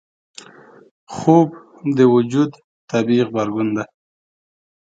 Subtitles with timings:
[1.15, 1.47] خوب
[1.97, 2.51] د وجود
[2.89, 3.83] طبیعي غبرګون دی